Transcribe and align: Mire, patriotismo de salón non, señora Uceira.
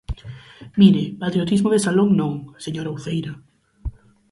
Mire, 0.79 1.03
patriotismo 1.21 1.69
de 1.71 1.83
salón 1.85 2.09
non, 2.19 2.33
señora 2.65 2.95
Uceira. 2.97 3.33